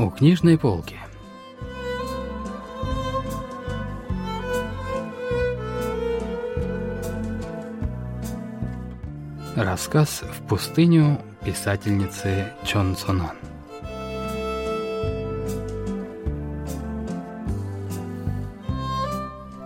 У 0.00 0.08
книжной 0.08 0.56
полки. 0.56 0.96
Рассказ 9.54 10.22
«В 10.22 10.48
пустыню» 10.48 11.20
писательницы 11.44 12.46
Чон 12.64 12.96
Сонан. 12.96 13.36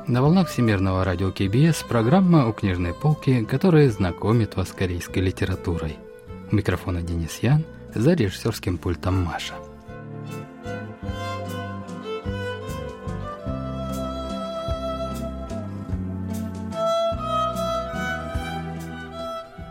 На 0.09 0.21
волнах 0.21 0.49
Всемирного 0.49 1.05
радио 1.05 1.31
КБС 1.31 1.85
программа 1.85 2.49
«У 2.49 2.53
книжной 2.53 2.93
полки», 2.93 3.45
которая 3.45 3.89
знакомит 3.89 4.57
вас 4.57 4.71
с 4.71 4.73
корейской 4.73 5.21
литературой. 5.21 5.97
У 6.51 6.57
микрофона 6.57 7.03
Денис 7.03 7.39
Ян, 7.41 7.63
за 7.95 8.15
режиссерским 8.15 8.79
пультом 8.79 9.23
Маша. 9.23 9.55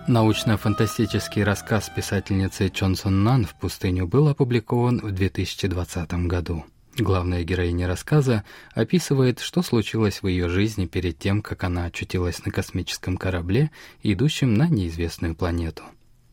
Научно-фантастический 0.07 1.43
рассказ 1.43 1.89
писательницы 1.89 2.69
Чонсон 2.69 3.23
Нан 3.23 3.45
«В 3.45 3.55
пустыню» 3.55 4.05
был 4.05 4.27
опубликован 4.27 4.99
в 4.99 5.11
2020 5.13 6.27
году. 6.27 6.65
Главная 6.97 7.45
героиня 7.45 7.87
рассказа 7.87 8.43
описывает, 8.73 9.39
что 9.39 9.61
случилось 9.61 10.21
в 10.21 10.27
ее 10.27 10.49
жизни 10.49 10.87
перед 10.87 11.17
тем, 11.19 11.41
как 11.41 11.63
она 11.63 11.85
очутилась 11.85 12.45
на 12.45 12.51
космическом 12.51 13.15
корабле, 13.15 13.71
идущем 14.01 14.55
на 14.55 14.67
неизвестную 14.67 15.35
планету. 15.35 15.83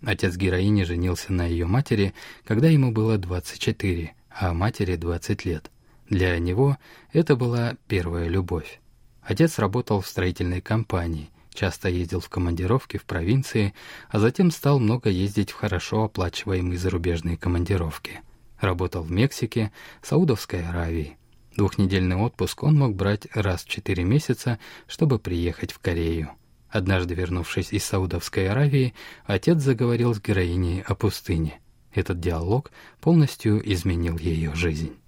Отец 0.04 0.36
героини 0.36 0.82
женился 0.82 1.32
на 1.32 1.46
ее 1.46 1.66
матери, 1.66 2.12
когда 2.44 2.66
ему 2.66 2.91
было 2.91 3.18
24, 3.18 4.14
а 4.30 4.52
матери 4.52 4.96
20 4.96 5.44
лет. 5.44 5.70
Для 6.08 6.36
него 6.41 6.76
это 7.12 7.36
была 7.36 7.76
первая 7.86 8.26
любовь. 8.26 8.80
Отец 9.22 9.60
работал 9.60 10.00
в 10.00 10.08
строительной 10.08 10.60
компании– 10.60 11.30
часто 11.52 11.88
ездил 11.88 12.20
в 12.20 12.28
командировки 12.28 12.96
в 12.96 13.04
провинции, 13.04 13.74
а 14.08 14.18
затем 14.18 14.50
стал 14.50 14.78
много 14.78 15.10
ездить 15.10 15.50
в 15.50 15.54
хорошо 15.54 16.04
оплачиваемые 16.04 16.78
зарубежные 16.78 17.36
командировки. 17.36 18.20
Работал 18.60 19.02
в 19.02 19.10
Мексике, 19.10 19.72
Саудовской 20.02 20.66
Аравии. 20.66 21.16
Двухнедельный 21.56 22.16
отпуск 22.16 22.62
он 22.62 22.78
мог 22.78 22.94
брать 22.94 23.26
раз 23.34 23.64
в 23.64 23.68
четыре 23.68 24.04
месяца, 24.04 24.58
чтобы 24.86 25.18
приехать 25.18 25.72
в 25.72 25.78
Корею. 25.78 26.30
Однажды, 26.68 27.14
вернувшись 27.14 27.72
из 27.72 27.84
Саудовской 27.84 28.48
Аравии, 28.48 28.94
отец 29.24 29.58
заговорил 29.58 30.14
с 30.14 30.20
героиней 30.20 30.82
о 30.82 30.94
пустыне. 30.94 31.60
Этот 31.92 32.20
диалог 32.20 32.70
полностью 33.00 33.60
изменил 33.72 34.16
ее 34.16 34.54
жизнь. 34.54 34.99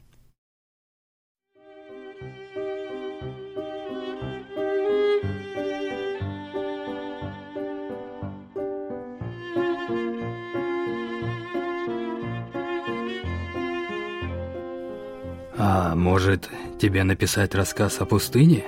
«А 15.64 15.94
может, 15.94 16.50
тебе 16.80 17.05
написать 17.05 17.55
рассказ 17.55 18.00
о 18.00 18.05
пустыне?» 18.05 18.64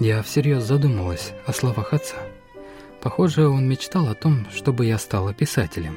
Я 0.00 0.20
всерьез 0.24 0.64
задумалась 0.64 1.34
о 1.46 1.52
словах 1.52 1.92
отца. 1.92 2.16
Похоже, 3.00 3.46
он 3.46 3.68
мечтал 3.68 4.08
о 4.08 4.16
том, 4.16 4.48
чтобы 4.52 4.86
я 4.86 4.98
стала 4.98 5.32
писателем. 5.32 5.96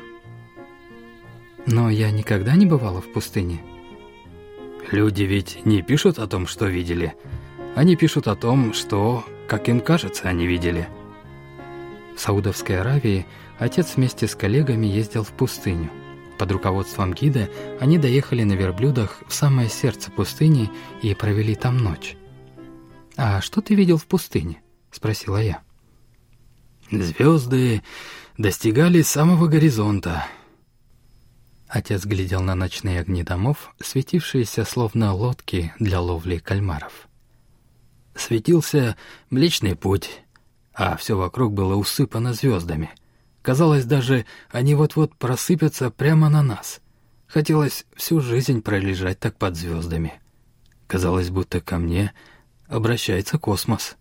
Но 1.65 1.89
я 1.89 2.11
никогда 2.11 2.53
не 2.55 2.67
бывала 2.67 3.01
в 3.01 3.11
пустыне. 3.11 3.59
Люди 4.91 5.23
ведь 5.23 5.65
не 5.65 5.81
пишут 5.81 6.19
о 6.19 6.27
том, 6.27 6.45
что 6.45 6.67
видели. 6.67 7.15
Они 7.73 7.95
пишут 7.95 8.27
о 8.27 8.35
том, 8.35 8.71
что, 8.71 9.25
как 9.47 9.67
им 9.67 9.79
кажется, 9.79 10.29
они 10.29 10.45
видели. 10.45 10.87
В 12.15 12.19
Саудовской 12.19 12.79
Аравии 12.79 13.25
отец 13.57 13.95
вместе 13.95 14.27
с 14.27 14.35
коллегами 14.35 14.85
ездил 14.85 15.23
в 15.23 15.31
пустыню– 15.31 15.89
под 16.37 16.51
руководством 16.51 17.13
гида 17.13 17.49
они 17.79 17.97
доехали 17.97 18.43
на 18.43 18.53
верблюдах 18.53 19.21
в 19.27 19.33
самое 19.33 19.69
сердце 19.69 20.11
пустыни 20.11 20.69
и 21.01 21.13
провели 21.13 21.55
там 21.55 21.77
ночь. 21.77 22.15
«А 23.17 23.41
что 23.41 23.61
ты 23.61 23.75
видел 23.75 23.97
в 23.97 24.05
пустыне?»— 24.05 24.61
спросила 24.91 25.41
я. 25.41 25.61
«Звезды 26.91 27.81
достигали 28.37 29.01
самого 29.01 29.47
горизонта». 29.47 30.25
Отец 31.67 32.05
глядел 32.05 32.41
на 32.41 32.55
ночные 32.55 32.99
огни 32.99 33.23
домов, 33.23 33.73
светившиеся 33.81 34.65
словно 34.65 35.13
лодки 35.13 35.73
для 35.79 35.99
ловли 35.99 36.37
кальмаров. 36.37 37.07
Светился 38.15 38.95
Млечный 39.29 39.75
Путь, 39.75 40.21
а 40.73 40.95
все 40.95 41.17
вокруг 41.17 41.53
было 41.53 41.75
усыпано 41.75 42.33
звездами— 42.33 42.91
Казалось, 43.45 43.85
даже 43.85 44.25
они 44.49 44.73
вот-вот 44.73 45.15
просыпятся 45.17 45.91
прямо 45.91 46.29
на 46.29 46.41
нас. 46.41 46.81
Хотелось 47.27 47.85
всю 47.95 48.19
жизнь 48.19 48.63
пролежать 48.63 49.19
так 49.19 49.37
под 49.37 49.55
звездами. 49.55 50.19
Казалось, 50.87 51.29
будто 51.29 51.61
ко 51.61 51.77
мне 51.77 52.11
обращается 52.67 53.37
космос. 53.37 53.97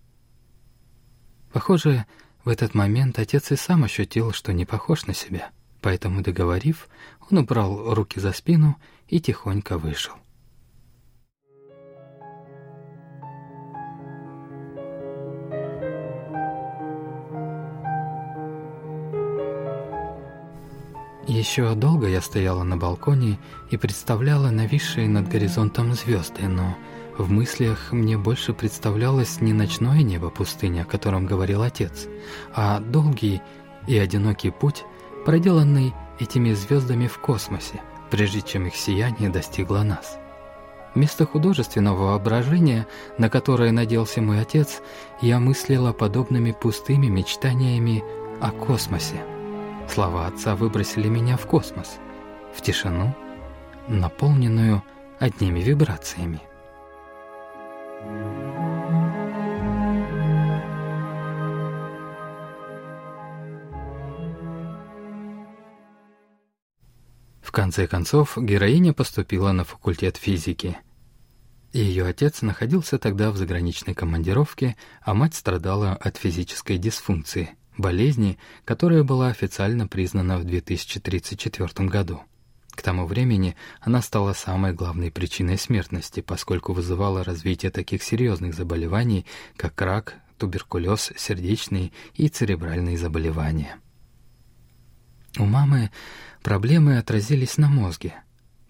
Похоже, 1.53 2.06
в 2.43 2.49
этот 2.49 2.72
момент 2.72 3.19
отец 3.19 3.53
и 3.53 3.56
сам 3.56 3.84
ощутил, 3.84 4.32
что 4.32 4.55
не 4.55 4.65
похож 4.65 5.05
на 5.05 5.12
себя. 5.12 5.50
Поэтому, 5.82 6.22
договорив, 6.22 6.88
он 7.31 7.37
убрал 7.37 7.93
руки 7.93 8.21
за 8.21 8.32
спину 8.32 8.76
и 9.09 9.21
тихонько 9.21 9.76
вышел. 9.76 10.15
Еще 21.44 21.75
долго 21.75 22.09
я 22.09 22.22
стояла 22.22 22.62
на 22.62 22.78
балконе 22.78 23.38
и 23.69 23.77
представляла 23.77 24.49
нависшие 24.49 25.10
над 25.10 25.28
горизонтом 25.28 25.93
звезды, 25.93 26.49
но 26.49 26.75
в 27.19 27.31
мыслях 27.31 27.93
мне 27.93 28.16
больше 28.16 28.55
представлялось 28.55 29.43
не 29.43 29.53
ночное 29.53 30.00
небо 30.03 30.31
пустыни, 30.31 30.78
о 30.78 30.87
котором 30.87 31.27
говорил 31.27 31.60
отец, 31.60 32.09
а 32.55 32.81
долгий 32.81 33.43
и 33.87 33.99
одинокий 33.99 34.49
путь, 34.49 34.84
проделанный 35.27 35.93
этими 36.19 36.55
звездами 36.55 37.09
в 37.09 37.19
космосе, 37.19 37.82
прежде 38.11 38.41
чем 38.41 38.66
их 38.66 38.75
сияние 38.75 39.28
достигло 39.28 39.82
нас. 39.82 40.16
Вместо 40.94 41.26
художественного 41.26 42.12
воображения, 42.12 42.87
на 43.19 43.28
которое 43.28 43.71
надеялся 43.71 44.22
мой 44.22 44.41
отец, 44.41 44.81
я 45.21 45.38
мыслила 45.41 45.93
подобными 45.93 46.53
пустыми 46.53 47.09
мечтаниями 47.09 48.03
о 48.41 48.50
космосе. 48.50 49.33
Слова 49.88 50.26
отца 50.26 50.56
выбросили 50.56 51.08
меня 51.08 51.36
в 51.36 51.46
космос, 51.46 51.98
в 52.52 52.60
тишину, 52.62 53.14
наполненную 53.86 54.82
одними 55.20 55.60
вибрациями. 55.60 56.40
В 67.40 67.52
конце 67.52 67.86
концов, 67.86 68.36
героиня 68.36 68.92
поступила 68.92 69.52
на 69.52 69.62
факультет 69.62 70.16
физики. 70.16 70.76
Ее 71.72 72.04
отец 72.06 72.42
находился 72.42 72.98
тогда 72.98 73.30
в 73.30 73.36
заграничной 73.36 73.94
командировке, 73.94 74.76
а 75.02 75.14
мать 75.14 75.34
страдала 75.34 75.92
от 75.92 76.16
физической 76.16 76.78
дисфункции– 76.78 77.56
болезни, 77.76 78.38
которая 78.65 79.03
была 79.03 79.29
официально 79.29 79.87
признана 79.87 80.38
в 80.38 80.44
2034 80.44 81.88
году. 81.88 82.23
К 82.71 82.82
тому 82.82 83.06
времени 83.06 83.56
она 83.81 84.03
стала 84.03 84.32
самой 84.32 84.73
главной 84.73 85.11
причиной 85.11 85.59
смертности, 85.59 86.21
поскольку 86.21 86.73
вызывала 86.73 87.23
развитие 87.23 87.71
таких 87.71 88.03
серьезных 88.03 88.55
заболеваний, 88.55 89.26
как 89.56 89.81
рак, 89.81 90.17
туберкулез, 90.38 91.12
сердечные 91.17 91.93
и 92.15 92.29
церебральные 92.29 92.99
заболевания. 92.99 93.76
У 95.38 95.44
мамы 95.44 95.91
проблемы 96.43 96.99
отразились 96.99 97.59
на 97.59 97.69
мозге. 97.69 98.15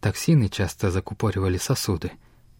Токсины 0.01 0.51
часто 0.51 0.91
закупоривали 0.91 1.56
сосуды. 1.56 2.12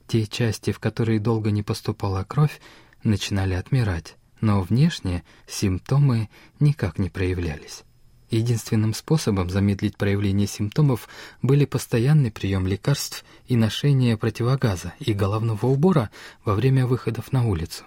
Те 0.07 0.27
части, 0.27 0.73
в 0.73 0.79
которые 0.79 1.21
долго 1.21 1.51
не 1.51 1.63
поступала 1.63 2.25
кровь, 2.25 2.61
начинали 3.03 3.55
отмирать 3.55 4.17
но 4.45 4.61
внешне 4.61 5.25
симптомы 5.47 6.29
никак 6.61 6.99
не 6.99 7.09
проявлялись. 7.09 7.83
Единственным 8.29 8.93
способом 8.93 9.49
замедлить 9.49 9.97
проявление 9.97 10.47
симптомов 10.47 11.09
были 11.41 11.65
постоянный 11.65 12.31
прием 12.31 12.67
лекарств 12.67 13.25
и 13.47 13.57
ношение 13.57 14.19
противогаза 14.19 14.93
и 15.01 15.15
головного 15.15 15.65
убора 15.65 16.11
во 16.45 16.55
время 16.55 16.87
выходов 16.87 17.33
на 17.33 17.47
улицу. 17.47 17.85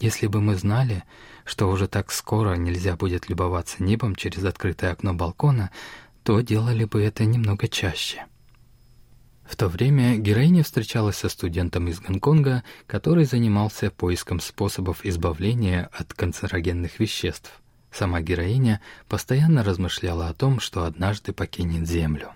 Если 0.00 0.26
бы 0.26 0.40
мы 0.40 0.56
знали, 0.56 1.04
что 1.44 1.70
уже 1.70 1.86
так 1.86 2.10
скоро 2.10 2.56
нельзя 2.56 2.96
будет 2.96 3.28
любоваться 3.28 3.80
небом 3.82 4.16
через 4.16 4.44
открытое 4.44 4.90
окно 4.90 5.14
балкона, 5.14 5.70
то 6.24 6.40
делали 6.40 6.84
бы 6.84 7.00
это 7.00 7.24
немного 7.24 7.68
чаще. 7.68 8.26
В 9.48 9.54
то 9.56 9.68
время 9.68 10.16
героиня 10.16 10.64
встречалась 10.64 11.16
со 11.16 11.28
студентом 11.28 11.88
из 11.88 12.00
Гонконга, 12.00 12.64
который 12.86 13.24
занимался 13.24 13.90
поиском 13.90 14.40
способов 14.40 15.04
избавления 15.04 15.88
от 15.92 16.12
канцерогенных 16.14 16.98
веществ. 16.98 17.60
Сама 17.92 18.20
героиня 18.20 18.80
постоянно 19.08 19.62
размышляла 19.62 20.28
о 20.28 20.34
том, 20.34 20.60
что 20.60 20.84
однажды 20.84 21.32
покинет 21.32 21.88
Землю. 21.88 22.32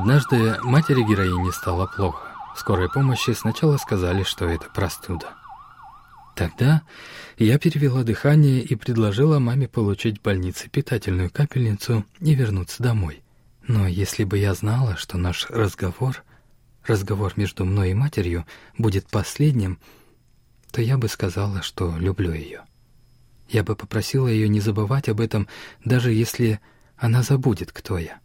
Однажды 0.00 0.56
матери 0.62 1.02
героини 1.02 1.50
стало 1.50 1.86
плохо. 1.86 2.26
В 2.56 2.58
скорой 2.58 2.88
помощи 2.88 3.32
сначала 3.32 3.76
сказали, 3.76 4.22
что 4.22 4.46
это 4.46 4.64
простуда. 4.74 5.34
Тогда 6.34 6.80
я 7.36 7.58
перевела 7.58 8.02
дыхание 8.02 8.62
и 8.62 8.76
предложила 8.76 9.38
маме 9.38 9.68
получить 9.68 10.18
в 10.18 10.22
больнице 10.22 10.70
питательную 10.70 11.28
капельницу 11.30 12.06
и 12.18 12.34
вернуться 12.34 12.82
домой. 12.82 13.22
Но 13.68 13.86
если 13.86 14.24
бы 14.24 14.38
я 14.38 14.54
знала, 14.54 14.96
что 14.96 15.18
наш 15.18 15.50
разговор, 15.50 16.24
разговор 16.86 17.34
между 17.36 17.66
мной 17.66 17.90
и 17.90 17.94
матерью, 17.94 18.46
будет 18.78 19.06
последним, 19.06 19.78
то 20.72 20.80
я 20.80 20.96
бы 20.96 21.08
сказала, 21.08 21.60
что 21.60 21.94
люблю 21.98 22.32
ее. 22.32 22.62
Я 23.50 23.64
бы 23.64 23.76
попросила 23.76 24.28
ее 24.28 24.48
не 24.48 24.60
забывать 24.60 25.10
об 25.10 25.20
этом, 25.20 25.46
даже 25.84 26.10
если 26.10 26.58
она 26.96 27.22
забудет, 27.22 27.70
кто 27.70 27.98
я. 27.98 28.18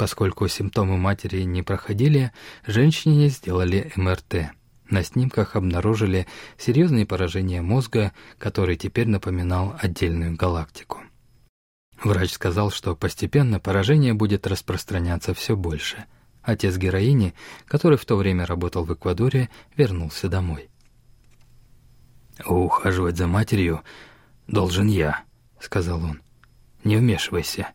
Поскольку 0.00 0.48
симптомы 0.48 0.96
матери 0.96 1.42
не 1.42 1.62
проходили, 1.62 2.32
женщине 2.66 3.28
сделали 3.28 3.92
МРТ. 3.96 4.50
На 4.88 5.02
снимках 5.02 5.56
обнаружили 5.56 6.26
серьезные 6.56 7.04
поражения 7.04 7.60
мозга, 7.60 8.12
который 8.38 8.76
теперь 8.76 9.08
напоминал 9.08 9.76
отдельную 9.78 10.34
галактику. 10.36 11.02
Врач 12.02 12.32
сказал, 12.32 12.70
что 12.70 12.96
постепенно 12.96 13.60
поражение 13.60 14.14
будет 14.14 14.46
распространяться 14.46 15.34
все 15.34 15.54
больше. 15.54 16.06
Отец 16.40 16.78
героини, 16.78 17.34
который 17.66 17.98
в 17.98 18.06
то 18.06 18.16
время 18.16 18.46
работал 18.46 18.84
в 18.84 18.94
Эквадоре, 18.94 19.50
вернулся 19.76 20.30
домой. 20.30 20.70
«Ухаживать 22.46 23.18
за 23.18 23.26
матерью 23.26 23.82
должен 24.46 24.86
я»,— 24.86 25.24
сказал 25.60 26.02
он. 26.02 26.22
«Не 26.84 26.96
вмешивайся. 26.96 27.74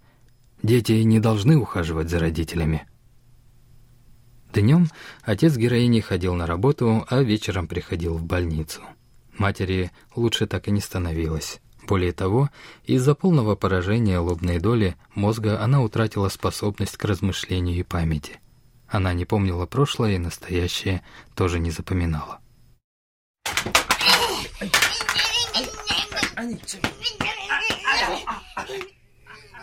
Дети 0.66 0.94
не 0.94 1.20
должны 1.20 1.58
ухаживать 1.58 2.10
за 2.10 2.18
родителями. 2.18 2.88
Днем 4.52 4.90
отец 5.22 5.56
героини 5.56 6.00
ходил 6.00 6.34
на 6.34 6.48
работу, 6.48 7.06
а 7.08 7.22
вечером 7.22 7.68
приходил 7.68 8.18
в 8.18 8.24
больницу. 8.24 8.82
Матери 9.38 9.92
лучше 10.16 10.48
так 10.48 10.68
и 10.68 10.72
не 10.72 10.82
становилось. 10.82 11.62
Более 11.88 12.14
того, 12.14 12.50
из-за 12.84 13.14
полного 13.14 13.56
поражения 13.56 14.18
лобной 14.18 14.58
доли 14.58 14.96
мозга 15.14 15.62
она 15.62 15.84
утратила 15.84 16.30
способность 16.30 16.98
к 16.98 17.06
размышлению 17.06 17.78
и 17.78 17.84
памяти. 17.84 18.40
Она 18.88 19.14
не 19.14 19.26
помнила 19.26 19.68
прошлое 19.68 20.16
и 20.16 20.18
настоящее 20.18 21.04
тоже 21.36 21.60
не 21.60 21.70
запоминала. 21.70 22.40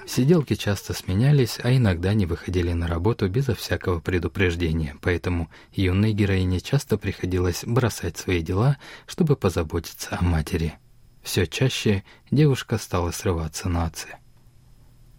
Сиделки 0.07 0.55
часто 0.55 0.95
сменялись, 0.95 1.59
а 1.63 1.75
иногда 1.75 2.13
не 2.13 2.27
выходили 2.27 2.73
на 2.73 2.89
работу 2.89 3.29
безо 3.29 3.55
всякого 3.55 4.01
предупреждения, 4.01 4.97
поэтому 5.01 5.49
юной 5.73 6.13
героине 6.13 6.61
часто 6.61 6.99
приходилось 6.99 7.65
бросать 7.65 8.17
свои 8.17 8.43
дела, 8.43 8.79
чтобы 9.07 9.37
позаботиться 9.37 10.17
о 10.17 10.25
матери. 10.25 10.75
Все 11.23 11.47
чаще 11.47 12.03
девушка 12.31 12.79
стала 12.79 13.13
срываться 13.13 13.69
на 13.69 13.87
отце. 13.87 14.19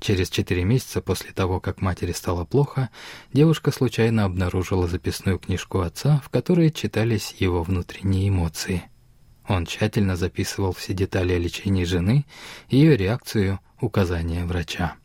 Через 0.02 0.30
четыре 0.30 0.66
месяца 0.66 1.02
после 1.02 1.32
того, 1.32 1.62
как 1.62 1.80
матери 1.80 2.12
стало 2.12 2.44
плохо, 2.44 2.90
девушка 3.32 3.72
случайно 3.72 4.26
обнаружила 4.26 4.86
записную 4.86 5.40
книжку 5.40 5.80
отца, 5.80 6.22
в 6.26 6.30
которой 6.30 6.72
читались 6.72 7.34
его 7.40 7.64
внутренние 7.64 8.28
эмоции. 8.28 8.84
Он 9.48 9.66
тщательно 9.66 10.18
записывал 10.18 10.74
все 10.74 10.94
детали 10.94 11.32
о 11.32 11.40
лечении 11.40 11.86
жены, 11.86 12.26
ее 12.70 12.98
реакцию, 12.98 13.62
указания 13.80 14.46
врача. 14.46 14.96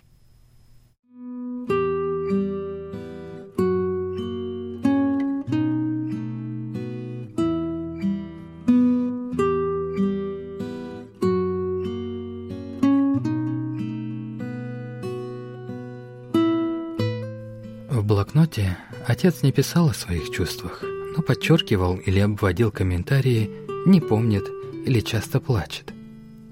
В 17.90 18.04
блокноте 18.04 18.76
отец 19.06 19.42
не 19.42 19.52
писал 19.52 19.88
о 19.88 19.94
своих 19.94 20.30
чувствах, 20.30 20.82
но 21.16 21.22
подчеркивал 21.22 21.96
или 21.96 22.20
обводил 22.20 22.70
комментарии 22.70 23.50
«не 23.86 24.00
помнит» 24.00 24.44
или 24.86 25.00
часто 25.00 25.40
плачет. 25.40 25.92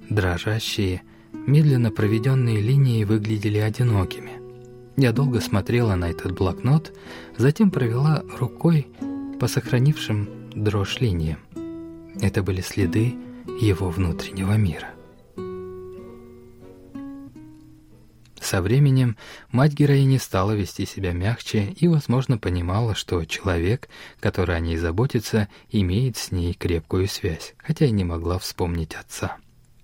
Дрожащие– 0.09 1.03
Медленно 1.47 1.93
проведенные 1.93 2.61
линии 2.61 3.05
выглядели 3.05 3.59
одинокими. 3.59 4.33
Я 4.97 5.13
долго 5.13 5.41
смотрела 5.41 5.95
на 5.95 6.11
этот 6.11 6.33
блокнот, 6.33 6.93
затем 7.37 7.71
провела 7.71 8.25
рукой 8.39 8.89
по 9.39 9.47
сохранившим 9.47 10.29
дрожь 10.55 11.01
линиям. 11.01 11.39
Это 12.21 12.43
были 12.43 12.61
следы 12.63 13.15
его 13.61 13.91
внутреннего 13.91 14.55
мира. 14.55 14.89
Со 18.41 18.61
временем 18.61 19.17
мать 19.51 19.73
героини 19.73 20.19
стала 20.19 20.53
вести 20.53 20.85
себя 20.85 21.13
мягче 21.13 21.75
и, 21.79 21.87
возможно, 21.87 22.39
понимала, 22.39 22.95
что 22.97 23.25
человек, 23.25 23.89
который 24.19 24.57
о 24.57 24.61
ней 24.61 24.77
заботится, 24.77 25.49
имеет 25.71 26.17
с 26.17 26.33
ней 26.33 26.55
крепкую 26.55 27.07
связь, 27.07 27.55
хотя 27.59 27.87
и 27.87 27.91
не 27.91 28.05
могла 28.05 28.39
вспомнить 28.39 28.95
отца. 28.95 29.37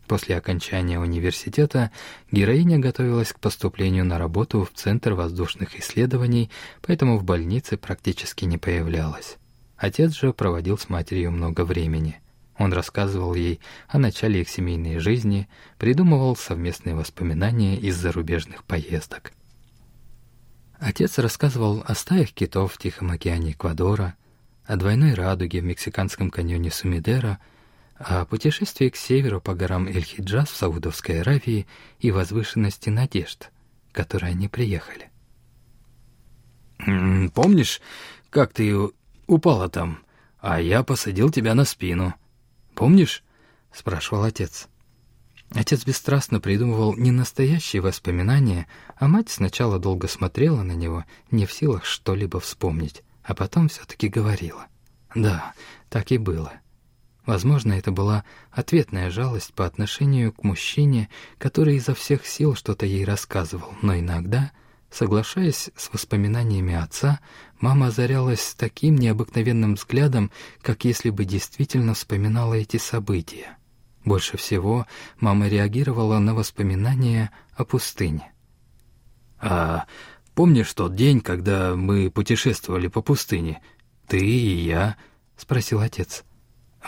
После 0.06 0.36
окончания 0.36 0.98
университета 0.98 1.90
героиня 2.30 2.78
готовилась 2.78 3.32
к 3.32 3.40
поступлению 3.40 4.04
на 4.04 4.18
работу 4.18 4.64
в 4.64 4.72
Центр 4.76 5.12
воздушных 5.12 5.78
исследований, 5.78 6.50
поэтому 6.82 7.18
в 7.18 7.24
больнице 7.24 7.76
практически 7.76 8.44
не 8.44 8.58
появлялась. 8.58 9.36
Отец 9.76 10.12
же 10.12 10.32
проводил 10.32 10.78
с 10.78 10.88
матерью 10.88 11.30
много 11.32 11.64
времени. 11.64 12.20
Он 12.58 12.72
рассказывал 12.72 13.34
ей 13.34 13.60
о 13.88 13.98
начале 13.98 14.42
их 14.42 14.48
семейной 14.48 14.98
жизни, 14.98 15.48
придумывал 15.78 16.36
совместные 16.36 16.94
воспоминания 16.94 17.78
из 17.78 17.96
зарубежных 17.96 18.64
поездок. 18.64 19.32
Отец 20.78 21.18
рассказывал 21.18 21.82
о 21.86 21.94
стаях 21.94 22.32
китов 22.32 22.74
в 22.74 22.78
Тихом 22.78 23.10
океане 23.10 23.52
Эквадора, 23.52 24.14
о 24.66 24.76
двойной 24.76 25.14
радуге 25.14 25.60
в 25.60 25.64
мексиканском 25.64 26.30
каньоне 26.30 26.70
Сумидера— 26.70 27.38
о 27.96 28.24
путешествии 28.24 28.88
к 28.88 28.96
северу 28.96 29.40
по 29.40 29.54
горам 29.54 29.86
Эль-Хиджаз 29.86 30.50
в 30.50 30.56
Саудовской 30.56 31.20
Аравии 31.20 31.66
и 32.00 32.10
возвышенности 32.10 32.90
надежд, 32.90 33.50
к 33.92 33.94
которой 33.94 34.32
они 34.32 34.48
приехали. 34.48 35.10
«Помнишь, 37.34 37.80
как 38.30 38.52
ты 38.52 38.76
упала 39.26 39.68
там, 39.68 40.00
а 40.40 40.60
я 40.60 40.82
посадил 40.82 41.30
тебя 41.30 41.54
на 41.54 41.64
спину? 41.64 42.14
Помнишь?»— 42.74 43.22
спрашивал 43.72 44.24
отец. 44.24 44.68
Отец 45.54 45.84
бесстрастно 45.84 46.40
придумывал 46.40 46.96
не 46.96 47.10
настоящие 47.10 47.82
воспоминания, 47.82 48.66
а 48.96 49.06
мать 49.06 49.28
сначала 49.28 49.78
долго 49.78 50.08
смотрела 50.08 50.62
на 50.62 50.72
него, 50.72 51.04
не 51.30 51.46
в 51.46 51.52
силах 51.52 51.84
что-либо 51.84 52.40
вспомнить, 52.40 53.02
а 53.22 53.34
потом 53.34 53.68
все-таки 53.68 54.08
говорила. 54.08 54.66
Да, 55.14 55.52
так 55.90 56.10
и 56.10 56.16
было. 56.18 56.52
Возможно, 57.26 57.74
это 57.74 57.92
была 57.92 58.24
ответная 58.50 59.10
жалость 59.10 59.54
по 59.54 59.64
отношению 59.64 60.32
к 60.32 60.42
мужчине, 60.42 61.08
который 61.38 61.76
изо 61.76 61.94
всех 61.94 62.26
сил 62.26 62.56
что-то 62.56 62.84
ей 62.84 63.04
рассказывал, 63.04 63.74
но 63.80 63.96
иногда, 63.96 64.50
соглашаясь 64.90 65.70
с 65.76 65.92
воспоминаниями 65.92 66.74
отца, 66.74 67.20
мама 67.60 67.88
озарялась 67.88 68.54
таким 68.58 68.96
необыкновенным 68.96 69.74
взглядом, 69.74 70.32
как 70.62 70.84
если 70.84 71.10
бы 71.10 71.24
действительно 71.24 71.94
вспоминала 71.94 72.54
эти 72.54 72.76
события. 72.76 73.56
Больше 74.04 74.36
всего 74.36 74.86
мама 75.20 75.46
реагировала 75.46 76.18
на 76.18 76.34
воспоминания 76.34 77.30
о 77.54 77.64
пустыне. 77.64 78.32
«А 79.38 79.86
помнишь 80.34 80.72
тот 80.74 80.96
день, 80.96 81.20
когда 81.20 81.76
мы 81.76 82.10
путешествовали 82.10 82.88
по 82.88 83.00
пустыне? 83.00 83.62
Ты 84.08 84.18
и 84.18 84.64
я?»— 84.64 84.96
спросил 85.36 85.78
отец.— 85.78 86.24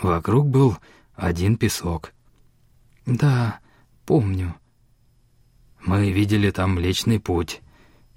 Вокруг 0.01 0.47
был 0.47 0.77
один 1.15 1.57
песок. 1.57 2.13
Да, 3.05 3.59
помню. 4.05 4.55
Мы 5.79 6.11
видели 6.11 6.51
там 6.51 6.75
Млечный 6.75 7.19
Путь, 7.19 7.61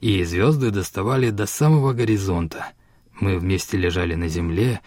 и 0.01 0.25
звезды 0.25 0.71
доставали 0.71 1.31
до 1.31 1.47
самого 1.47 1.93
горизонта. 1.93 2.73
Мы 3.21 3.39
вместе 3.39 3.77
лежали 3.77 4.15
на 4.15 4.29
земле, 4.29 4.81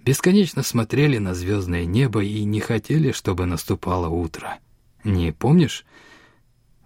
бесконечно 0.00 0.62
смотрели 0.62 1.18
на 1.18 1.34
звездное 1.34 1.84
небо 1.84 2.22
и 2.22 2.44
не 2.44 2.60
хотели, 2.60 3.12
чтобы 3.12 3.46
наступало 3.46 4.08
утро. 4.08 4.58
Не 5.04 5.32
помнишь? 5.32 5.86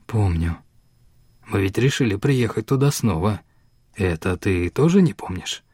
Помню. 0.06 0.58
Мы 1.46 1.62
ведь 1.62 1.78
решили 1.78 2.16
приехать 2.16 2.66
туда 2.66 2.90
снова. 2.90 3.40
Это 3.96 4.36
ты 4.36 4.70
тоже 4.70 5.02
не 5.02 5.14
помнишь? 5.14 5.64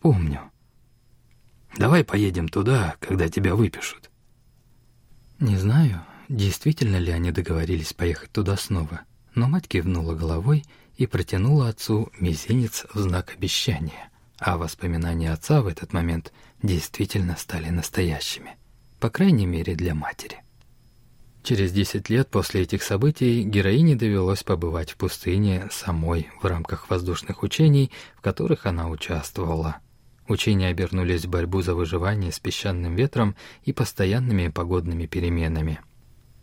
Помню. 0.00 0.49
Давай 1.76 2.04
поедем 2.04 2.48
туда, 2.48 2.96
когда 3.00 3.28
тебя 3.28 3.54
выпишут. 3.54 4.10
Не 5.38 5.56
знаю, 5.56 6.02
действительно 6.28 6.96
ли 6.96 7.12
они 7.12 7.32
договорились 7.32 7.92
поехать 7.92 8.30
туда 8.32 8.56
снова, 8.56 9.02
но 9.34 9.48
мать 9.48 9.68
кивнула 9.68 10.14
головой 10.14 10.64
и 10.96 11.06
протянула 11.06 11.68
отцу 11.68 12.12
мизинец 12.18 12.84
в 12.92 12.98
знак 12.98 13.34
обещания, 13.36 14.10
а 14.38 14.58
воспоминания 14.58 15.32
отца 15.32 15.62
в 15.62 15.66
этот 15.66 15.92
момент 15.92 16.32
действительно 16.62 17.36
стали 17.36 17.70
настоящими, 17.70 18.56
по 18.98 19.08
крайней 19.08 19.46
мере 19.46 19.74
для 19.74 19.94
матери. 19.94 20.42
Через 21.42 21.72
10 21.72 22.10
лет 22.10 22.28
после 22.28 22.62
этих 22.62 22.82
событий 22.82 23.42
героине 23.42 23.96
довелось 23.96 24.42
побывать 24.42 24.90
в 24.90 24.96
пустыне 24.96 25.68
самой 25.72 26.28
в 26.42 26.44
рамках 26.44 26.90
воздушных 26.90 27.42
учений, 27.42 27.90
в 28.16 28.20
которых 28.20 28.66
она 28.66 28.88
участвовала. 28.88 29.78
Учения 30.30 30.68
обернулись 30.68 31.26
в 31.26 31.28
борьбу 31.28 31.60
за 31.60 31.74
выживание 31.74 32.32
с 32.32 32.38
песчаным 32.38 32.94
ветром 32.94 33.34
и 33.64 33.72
постоянными 33.72 34.48
погодными 34.48 35.06
переменами– 35.06 35.80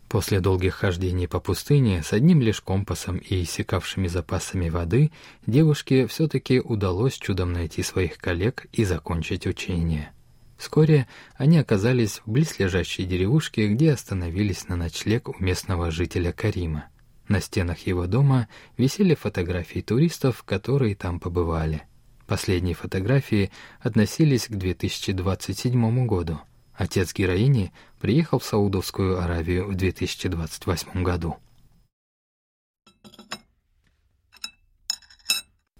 После 0.08 0.40
долгих 0.40 0.74
хождений 0.74 1.28
по 1.28 1.38
пустыне 1.38 2.02
с 2.02 2.14
одним 2.14 2.40
лишь 2.40 2.62
компасом 2.62 3.18
и 3.18 3.42
иссякавшими 3.42 4.08
запасами 4.08 4.70
воды 4.70 5.10
девушке 5.46 6.06
все-таки 6.06 6.60
удалось 6.60 7.18
чудом 7.18 7.52
найти 7.52 7.82
своих 7.82 8.16
коллег 8.16 8.66
и 8.72 8.84
закончить 8.84 9.46
учение. 9.46 10.12
Вскоре 10.56 11.06
они 11.36 11.58
оказались 11.58 12.22
в 12.24 12.30
близлежащей 12.30 13.04
деревушке, 13.04 13.68
где 13.68 13.92
остановились 13.92 14.66
на 14.66 14.76
ночлег 14.76 15.28
у 15.28 15.34
местного 15.38 15.90
жителя 15.90 16.32
Карима. 16.32 16.86
На 17.28 17.42
стенах 17.42 17.80
его 17.86 18.06
дома 18.06 18.48
висели 18.78 19.14
фотографии 19.14 19.80
туристов, 19.80 20.42
которые 20.42 20.94
там 20.94 21.20
побывали. 21.20 21.82
Последние 22.28 22.74
фотографии 22.74 23.50
относились 23.80 24.48
к 24.48 24.50
2027 24.50 26.06
году. 26.06 26.38
Отец 26.74 27.14
героини 27.14 27.72
приехал 28.00 28.38
в 28.38 28.44
Саудовскую 28.44 29.18
Аравию 29.18 29.66
в 29.66 29.74
2028 29.74 31.02
году. 31.02 31.38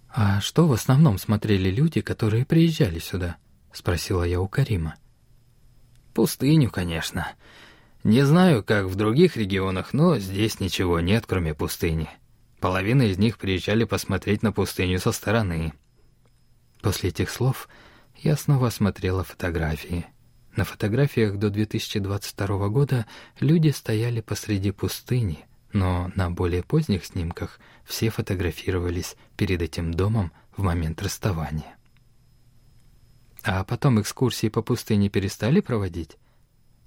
«А 0.08 0.40
что 0.40 0.66
в 0.66 0.72
основном 0.72 1.18
смотрели 1.18 1.68
люди, 1.68 2.00
которые 2.00 2.46
приезжали 2.46 2.98
сюда?»— 2.98 3.36
спросила 3.74 4.22
я 4.22 4.40
у 4.40 4.48
Карима. 4.48 4.96
«Пустыню, 6.14 6.70
конечно. 6.70 7.28
Не 8.04 8.22
знаю, 8.22 8.64
как 8.64 8.86
в 8.86 8.94
других 8.94 9.36
регионах, 9.36 9.92
но 9.92 10.18
здесь 10.18 10.60
ничего 10.60 11.00
нет, 11.00 11.26
кроме 11.28 11.52
пустыни. 11.52 12.08
Половина 12.58 13.02
из 13.02 13.18
них 13.18 13.36
приезжали 13.36 13.84
посмотреть 13.84 14.42
на 14.42 14.50
пустыню 14.50 14.98
со 14.98 15.12
стороны». 15.12 15.74
После 16.80 17.10
этих 17.10 17.30
слов 17.30 17.68
я 18.16 18.36
снова 18.36 18.70
смотрела 18.70 19.24
фотографии— 19.24 20.06
на 20.58 20.64
фотографиях 20.64 21.36
до 21.36 21.50
2022 21.50 22.68
года 22.68 23.06
люди 23.38 23.68
стояли 23.68 24.20
посреди 24.20 24.72
пустыни, 24.72 25.46
но 25.72 26.10
на 26.16 26.32
более 26.32 26.64
поздних 26.64 27.04
снимках 27.04 27.60
все 27.84 28.10
фотографировались 28.10 29.14
перед 29.36 29.62
этим 29.62 29.94
домом 29.94 30.32
в 30.56 30.64
момент 30.64 31.00
расставания. 31.00 31.76
А 33.44 33.62
потом 33.62 34.00
экскурсии 34.00 34.48
по 34.48 34.60
пустыне 34.60 35.08
перестали 35.08 35.60
проводить? 35.60 36.16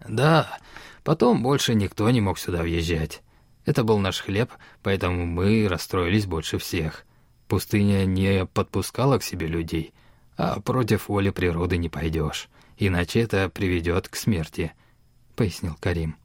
Да, 0.05 0.59
потом 1.05 1.41
больше 1.41 1.73
никто 1.73 2.09
не 2.09 2.19
мог 2.19 2.39
сюда 2.39 2.63
въезжать. 2.63 3.21
Это 3.63 3.85
был 3.85 3.99
наш 3.99 4.19
хлеб, 4.19 4.51
поэтому 4.83 5.25
мы 5.25 5.69
расстроились 5.69 6.25
больше 6.25 6.57
всех. 6.57 7.05
Пустыня 7.51 8.05
не 8.05 8.45
подпускала 8.45 9.19
к 9.19 9.23
себе 9.23 9.45
людей, 9.45 9.93
а 10.37 10.61
против 10.61 11.09
воли 11.09 11.31
природы 11.31 11.75
не 11.75 11.89
пойдешь 11.89 12.47
иначе 12.87 13.21
это 13.21 13.49
приведет 13.49 14.07
к 14.07 14.15
смерти»,— 14.15 14.73
пояснил 15.35 15.75
Карим. 15.79 16.15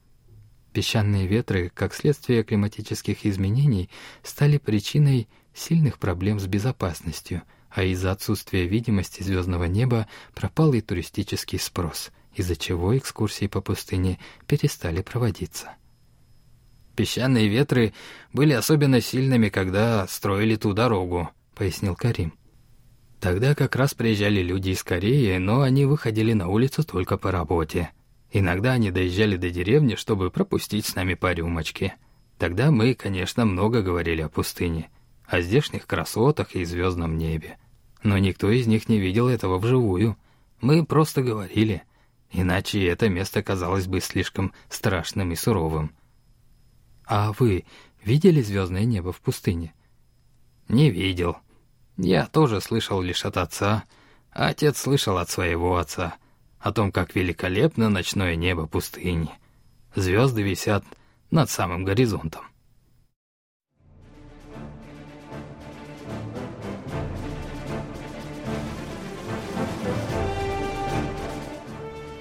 Песчаные 0.72 1.26
ветры, 1.26 1.70
как 1.74 1.94
следствие 1.94 2.44
климатических 2.44 3.24
изменений, 3.24 3.88
стали 4.22 4.58
причиной 4.58 5.28
сильных 5.54 5.98
проблем 5.98 6.38
с 6.38 6.46
безопасностью, 6.46 7.42
а 7.70 7.82
из-за 7.82 8.12
отсутствия 8.12 8.66
видимости 8.66 9.22
звездного 9.22 9.64
неба 9.64 10.06
пропал 10.34 10.74
и 10.74 10.80
туристический 10.80 11.58
спрос, 11.58 12.10
из-за 12.34 12.56
чего 12.56 12.96
экскурсии 12.96 13.46
по 13.46 13.60
пустыне 13.60 14.18
перестали 14.46 15.00
проводиться. 15.00 15.74
«Песчаные 16.96 17.48
ветры 17.48 17.92
были 18.32 18.54
особенно 18.54 19.02
сильными, 19.02 19.50
когда 19.50 20.06
строили 20.08 20.56
ту 20.56 20.72
дорогу»,— 20.72 21.28
пояснил 21.54 21.94
Карим. 21.94 22.32
Тогда 23.20 23.54
как 23.54 23.76
раз 23.76 23.94
приезжали 23.94 24.40
люди 24.40 24.70
из 24.70 24.82
Кореи, 24.82 25.36
но 25.36 25.60
они 25.60 25.84
выходили 25.84 26.32
на 26.32 26.48
улицу 26.48 26.84
только 26.84 27.18
по 27.18 27.30
работе. 27.30 27.90
Иногда 28.32 28.72
они 28.72 28.90
доезжали 28.90 29.36
до 29.36 29.50
деревни, 29.50 29.94
чтобы 29.94 30.30
пропустить 30.30 30.86
с 30.86 30.94
нами 30.94 31.14
по 31.14 31.32
рюмочке. 31.32 31.94
Тогда 32.38 32.70
мы, 32.70 32.94
конечно, 32.94 33.44
много 33.44 33.82
говорили 33.82 34.22
о 34.22 34.28
пустыне, 34.28 34.90
о 35.26 35.40
здешних 35.40 35.86
красотах 35.86 36.54
и 36.54 36.64
звездном 36.64 37.18
небе. 37.18 37.58
Но 38.02 38.16
никто 38.18 38.50
из 38.50 38.66
них 38.66 38.88
не 38.88 38.98
видел 39.00 39.28
этого 39.28 39.58
вживую. 39.58 40.16
Мы 40.60 40.84
просто 40.84 41.22
говорили, 41.22 41.82
иначе 42.30 42.86
это 42.86 43.08
место 43.08 43.42
казалось 43.42 43.86
бы 43.86 44.00
слишком 44.00 44.52
страшным 44.68 45.32
и 45.32 45.36
суровым. 45.36 45.92
«А 47.06 47.32
вы 47.38 47.64
видели 48.04 48.42
звездное 48.42 48.84
небо 48.84 49.12
в 49.12 49.20
пустыне?» 49.20 49.72
«Не 50.68 50.90
видел», 50.90 51.36
я 51.96 52.26
тоже 52.26 52.60
слышал 52.60 53.00
лишь 53.00 53.24
от 53.24 53.38
отца, 53.38 53.84
отец 54.30 54.78
слышал 54.78 55.16
от 55.16 55.30
своего 55.30 55.78
отца 55.78 56.16
о 56.60 56.72
том, 56.72 56.92
как 56.92 57.14
великолепно 57.14 57.88
ночное 57.88 58.36
небо 58.36 58.66
пустыни. 58.66 59.30
Звезды 59.94 60.42
висят 60.42 60.84
над 61.30 61.48
самым 61.48 61.84
горизонтом. 61.84 62.42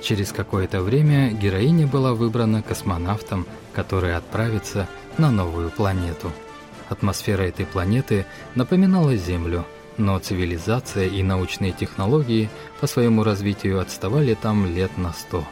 Через 0.01 0.31
какое-то 0.31 0.81
время 0.81 1.31
героиня 1.31 1.87
была 1.87 2.13
выбрана 2.13 2.61
космонавтом, 2.61 3.45
который 3.75 4.15
отправится 4.15 4.88
на 5.17 5.29
новую 5.29 5.70
планету– 5.70 6.32
Атмосфера 6.89 7.44
этой 7.44 7.65
планеты 7.65 8.25
напоминала 8.53 9.15
Землю, 9.15 9.65
но 9.98 10.20
цивилизация 10.20 11.08
и 11.08 11.24
научные 11.24 11.72
технологии 11.72 12.50
по 12.79 12.88
своему 12.88 13.24
развитию 13.24 13.79
отставали 13.79 14.34
там 14.36 14.65
лет 14.65 14.98
на 14.98 15.13
сто. 15.13 15.44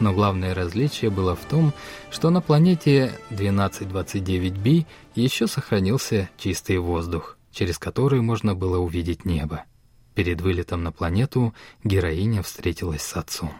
Но 0.00 0.12
главное 0.12 0.54
различие 0.54 1.10
было 1.10 1.36
в 1.36 1.44
том, 1.44 1.72
что 2.10 2.30
на 2.30 2.40
планете 2.40 3.12
1229b 3.30 4.86
еще 5.14 5.46
сохранился 5.46 6.28
чистый 6.36 6.78
воздух, 6.78 7.38
через 7.52 7.78
который 7.78 8.20
можно 8.20 8.54
было 8.54 8.78
увидеть 8.78 9.24
небо. 9.24 9.64
Перед 10.14 10.40
вылетом 10.40 10.82
на 10.82 10.92
планету 10.92 11.54
героиня 11.82 12.42
встретилась 12.42 13.02
с 13.02 13.16
отцом. 13.16 13.52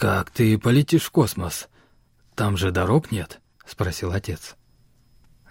«Как 0.00 0.30
ты 0.30 0.58
полетишь 0.58 1.02
в 1.02 1.10
космос? 1.10 1.68
Там 2.34 2.56
же 2.56 2.70
дорог 2.70 3.12
нет?»— 3.12 3.38
спросил 3.66 4.12
отец. 4.12 4.56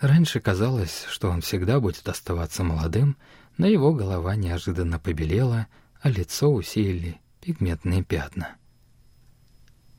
Раньше 0.01 0.39
казалось, 0.39 1.06
что 1.08 1.29
он 1.29 1.41
всегда 1.41 1.79
будет 1.79 2.10
оставаться 2.10 2.63
молодым, 2.63 3.15
но 3.60 3.68
его 3.68 3.94
голова 3.94 4.36
неожиданно 4.36 4.98
побелела, 4.98 5.68
а 6.01 6.10
лицо 6.10 6.51
усилили 6.51 7.22
пигментные 7.41 8.03
пятна. 8.03 8.56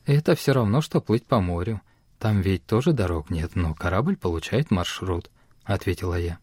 «Это 0.05 0.35
все 0.35 0.51
равно, 0.51 0.81
что 0.81 0.99
плыть 0.99 1.25
по 1.25 1.39
морю. 1.39 1.79
Там 2.19 2.41
ведь 2.41 2.65
тоже 2.65 2.91
дорог 2.91 3.29
нет, 3.29 3.55
но 3.55 3.73
корабль 3.73 4.17
получает 4.17 4.69
маршрут»,— 4.69 5.31
ответила 5.63 6.19
я. 6.19 6.39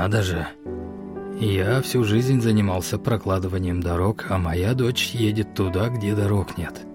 Надо 0.00 0.22
же. 0.22 0.46
Я 1.40 1.82
всю 1.82 2.04
жизнь 2.04 2.40
занимался 2.40 3.00
прокладыванием 3.00 3.80
дорог, 3.80 4.26
а 4.28 4.38
моя 4.38 4.72
дочь 4.74 5.10
едет 5.10 5.54
туда, 5.54 5.88
где 5.88 6.14
дорог 6.14 6.56
нет. 6.56 6.86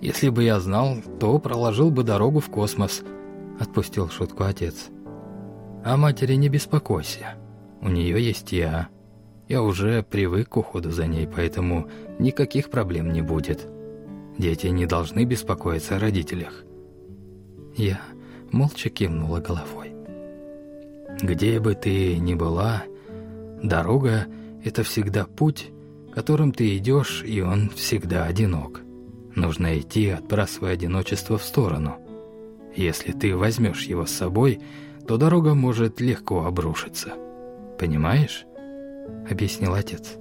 Если 0.00 0.28
бы 0.28 0.44
я 0.44 0.60
знал, 0.60 0.98
то 1.18 1.36
проложил 1.40 1.90
бы 1.90 2.04
дорогу 2.04 2.38
в 2.38 2.48
космос, 2.48 3.02
отпустил 3.58 4.08
шутку 4.08 4.44
отец. 4.44 4.86
О 5.84 5.96
матери 5.96 6.34
не 6.34 6.48
беспокойся. 6.48 7.34
У 7.80 7.88
нее 7.88 8.24
есть 8.24 8.52
я. 8.52 8.88
Я 9.48 9.60
уже 9.60 10.04
привык 10.04 10.50
к 10.50 10.58
уходу 10.58 10.92
за 10.92 11.08
ней, 11.08 11.26
поэтому 11.26 11.88
никаких 12.20 12.70
проблем 12.70 13.12
не 13.12 13.20
будет. 13.20 13.66
Дети 14.38 14.68
не 14.68 14.86
должны 14.86 15.24
беспокоиться 15.24 15.96
о 15.96 15.98
родителях. 15.98 16.62
Я 17.76 18.00
молча 18.52 18.90
кивнула 18.90 19.40
головой. 19.40 19.97
Где 21.20 21.58
бы 21.58 21.74
ты 21.74 22.16
ни 22.18 22.34
была, 22.34 22.84
дорога— 23.62 24.26
это 24.64 24.82
всегда 24.82 25.24
путь, 25.24 25.70
которым 26.12 26.52
ты 26.52 26.76
идешь, 26.76 27.24
и 27.24 27.40
он 27.40 27.70
всегда 27.70 28.24
одинок. 28.24 28.82
Нужно 29.34 29.78
идти, 29.78 30.08
отбрасывая 30.10 30.72
одиночество 30.72 31.38
в 31.38 31.44
сторону. 31.44 31.96
Если 32.74 33.12
ты 33.12 33.36
возьмешь 33.36 33.84
его 33.84 34.06
с 34.06 34.10
собой, 34.10 34.60
то 35.06 35.16
дорога 35.16 35.54
может 35.54 36.00
легко 36.00 36.44
обрушиться. 36.44 37.14
Понимаешь? 37.78 38.44
Объяснил 39.28 39.74
отец. 39.74 40.16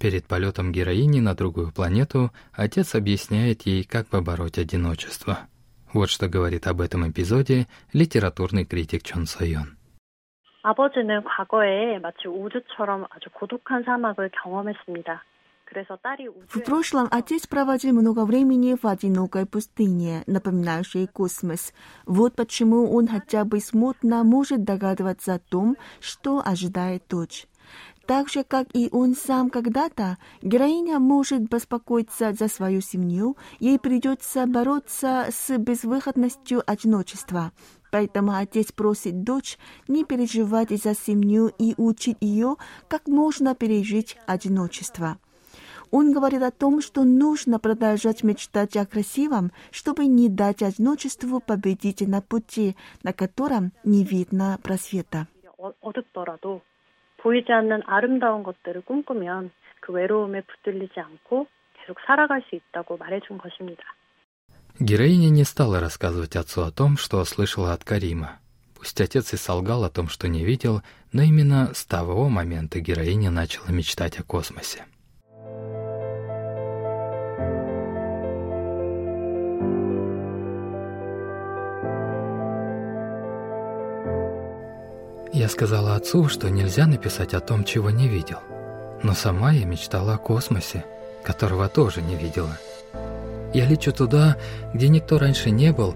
Перед 0.00 0.26
полетом 0.26 0.72
героини 0.72 1.20
на 1.20 1.34
другую 1.34 1.72
планету 1.72 2.30
отец 2.52 2.94
объясняет 2.94 3.62
ей, 3.62 3.84
как 3.84 4.08
побороть 4.08 4.58
одиночество. 4.58 5.38
Вот 5.92 6.10
что 6.10 6.28
говорит 6.28 6.66
об 6.66 6.80
этом 6.80 7.10
эпизоде 7.10 7.66
литературный 7.92 8.64
критик 8.64 9.02
Чон 9.02 9.26
Сойон. 9.26 9.76
아버지는 10.62 11.22
과거에 11.22 12.00
마치 12.00 12.26
우주처럼 12.26 13.06
아주 13.10 13.30
고독한 13.30 13.84
사막을 13.84 14.30
경험했습니다. 14.42 15.22
В 16.48 16.60
прошлом 16.64 17.08
отец 17.10 17.46
проводил 17.46 17.92
много 17.92 18.24
времени 18.24 18.76
в 18.80 18.86
одинокой 18.86 19.46
пустыне, 19.46 20.22
напоминающей 20.26 21.06
космос. 21.06 21.74
Вот 22.06 22.36
почему 22.36 22.94
он 22.94 23.08
хотя 23.08 23.44
бы 23.44 23.60
смутно 23.60 24.22
может 24.22 24.62
догадываться 24.64 25.34
о 25.34 25.38
том, 25.38 25.76
что 26.00 26.40
ожидает 26.44 27.02
дочь. 27.08 27.46
Так 28.10 28.28
же, 28.28 28.44
как 28.44 28.68
и 28.72 28.88
он 28.92 29.16
сам 29.16 29.50
когда-то, 29.50 30.18
героиня 30.40 30.98
может 31.00 31.42
беспокоиться 31.42 32.32
за 32.32 32.48
свою 32.48 32.80
семью, 32.80 33.36
ей 33.58 33.78
придется 33.78 34.46
бороться 34.46 35.28
с 35.30 35.56
безвыходностью 35.58 36.62
одиночества. 36.64 37.52
Поэтому 37.90 38.32
отец 38.32 38.72
просит 38.72 39.24
дочь 39.24 39.58
не 39.88 40.04
переживать 40.04 40.70
за 40.70 40.94
семью 40.94 41.50
и 41.58 41.74
учить 41.76 42.18
ее, 42.20 42.56
как 42.88 43.08
можно 43.08 43.54
пережить 43.54 44.16
одиночество. 44.26 45.18
Он 45.90 46.12
говорит 46.12 46.42
о 46.42 46.50
том, 46.50 46.82
что 46.82 47.04
нужно 47.04 47.58
продолжать 47.58 48.22
мечтать 48.22 48.76
о 48.76 48.86
красивом, 48.86 49.52
чтобы 49.70 50.06
не 50.06 50.28
дать 50.28 50.62
одиночеству 50.62 51.40
победить 51.40 52.00
на 52.00 52.20
пути, 52.20 52.76
на 53.02 53.12
котором 53.12 53.72
не 53.84 54.04
видно 54.04 54.58
просвета. 54.62 55.28
어둡더라도 55.58 56.60
보이지 57.20 57.52
않는 57.52 57.82
아름다운 57.86 58.42
것들을 58.42 58.82
꿈꾸면 58.82 59.50
그 59.80 59.92
외로움에 59.92 60.42
붙들리지 60.42 61.00
않고 61.00 61.46
계속 61.74 61.98
살아갈 62.06 62.42
수 62.48 62.56
있다고 62.56 62.96
말해준 62.96 63.38
것입니다. 63.38 63.82
Героиня 64.78 65.30
не 65.30 65.44
стала 65.44 65.80
рассказывать 65.80 66.36
отцу 66.36 66.62
о 66.62 66.70
том, 66.70 66.98
что 66.98 67.24
слышала 67.24 67.72
от 67.72 67.82
Карима. 67.82 68.38
Пусть 68.74 69.00
отец 69.00 69.32
и 69.32 69.36
солгал 69.36 69.84
о 69.84 69.90
том, 69.90 70.08
что 70.08 70.28
не 70.28 70.44
видел, 70.44 70.82
но 71.12 71.22
именно 71.22 71.72
с 71.72 71.86
того 71.86 72.28
момента 72.28 72.78
героиня 72.80 73.30
начала 73.30 73.68
мечтать 73.70 74.18
о 74.18 74.22
космосе. 74.22 74.84
Я 85.41 85.49
сказала 85.49 85.95
отцу, 85.95 86.29
что 86.29 86.51
нельзя 86.51 86.85
написать 86.85 87.33
о 87.33 87.39
том, 87.39 87.63
чего 87.63 87.89
не 87.89 88.07
видел. 88.07 88.37
Но 89.01 89.15
сама 89.15 89.51
я 89.51 89.65
мечтала 89.65 90.13
о 90.13 90.17
космосе, 90.19 90.85
которого 91.23 91.67
тоже 91.67 92.03
не 92.03 92.15
видела. 92.15 92.59
Я 93.51 93.65
лечу 93.65 93.91
туда, 93.91 94.37
где 94.71 94.87
никто 94.87 95.17
раньше 95.17 95.49
не 95.49 95.73
был, 95.73 95.95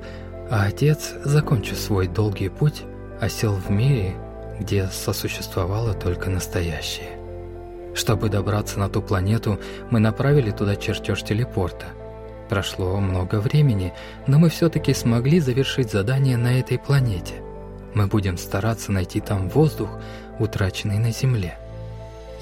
а 0.49 0.65
отец, 0.65 1.13
закончив 1.23 1.77
свой 1.77 2.07
долгий 2.07 2.49
путь, 2.49 2.85
осел 3.21 3.53
в 3.53 3.69
мире, 3.69 4.15
где 4.59 4.87
сосуществовало 4.87 5.93
только 5.93 6.31
настоящее. 6.31 7.19
Чтобы 7.93 8.29
добраться 8.29 8.79
на 8.79 8.89
ту 8.89 9.03
планету, 9.03 9.59
мы 9.91 9.99
направили 9.99 10.49
туда 10.49 10.75
чертеж 10.75 11.21
телепорта. 11.21 11.85
Прошло 12.49 12.99
много 12.99 13.39
времени, 13.39 13.93
но 14.25 14.39
мы 14.39 14.49
все-таки 14.49 14.95
смогли 14.95 15.39
завершить 15.39 15.91
задание 15.91 16.35
на 16.35 16.59
этой 16.59 16.79
планете. 16.79 17.44
Мы 17.95 18.07
будем 18.07 18.37
стараться 18.37 18.91
найти 18.91 19.21
там 19.21 19.49
воздух, 19.49 19.89
утраченный 20.37 20.99
на 20.99 21.11
Земле. 21.11 21.57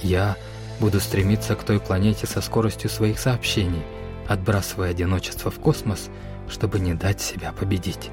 Я 0.02 0.36
буду 0.80 1.00
стремиться 1.00 1.56
к 1.56 1.64
той 1.64 1.80
планете 1.80 2.26
со 2.26 2.42
скоростью 2.42 2.90
своих 2.90 3.20
сообщений, 3.20 3.84
отбрасывая 4.28 4.90
одиночество 4.90 5.52
в 5.52 5.60
космос, 5.60 6.10
чтобы 6.50 6.80
не 6.80 6.96
дать 6.96 7.22
себя 7.22 7.54
победить. 7.54 8.10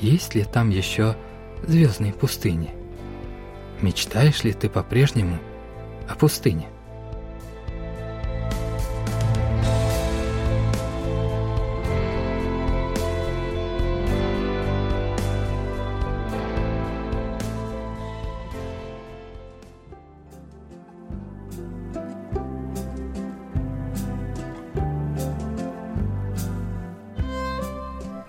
Есть 0.00 0.34
ли 0.34 0.44
там 0.44 0.70
еще 0.70 1.16
звездные 1.66 2.12
пустыни? 2.12 2.70
Мечтаешь 3.80 4.42
ли 4.42 4.52
ты 4.52 4.68
по-прежнему 4.68 5.38
о 6.08 6.16
пустыне? 6.16 6.66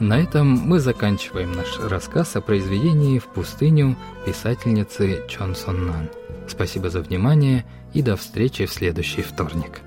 На 0.09 0.19
этом 0.19 0.47
мы 0.47 0.79
заканчиваем 0.79 1.51
наш 1.51 1.77
рассказ 1.77 2.35
о 2.35 2.41
произведении 2.41 3.19
«В 3.19 3.27
пустыню» 3.27 3.95
писательницы 4.25 5.23
Чон 5.27 5.53
Сон 5.53 5.85
Нан. 5.85 6.09
Спасибо 6.47 6.89
за 6.89 7.01
внимание 7.01 7.63
и 7.93 8.01
до 8.01 8.15
встречи 8.15 8.65
в 8.65 8.73
следующий 8.73 9.21
вторник. 9.21 9.81